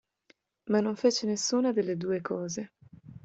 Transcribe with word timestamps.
Ma 0.71 0.79
non 0.79 0.95
fece 0.95 1.27
nessuna 1.27 1.71
delle 1.71 1.95
due 1.95 2.21
cose. 2.21 2.71